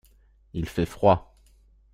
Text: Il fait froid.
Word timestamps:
Il 0.55 0.67
fait 0.67 0.87
froid. 0.87 1.37